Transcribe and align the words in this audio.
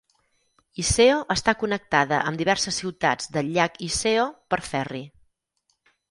Iseo 0.83 1.17
està 1.33 1.53
connectada 1.63 2.21
amb 2.31 2.41
diverses 2.41 2.79
ciutats 2.83 3.29
del 3.35 3.51
llac 3.57 3.77
Iseo 3.89 4.25
per 4.55 4.59
ferri. 4.69 5.03